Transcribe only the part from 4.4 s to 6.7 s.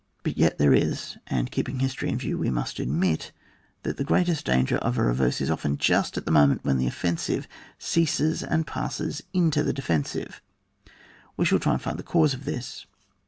danger of a reverse is often just at the moment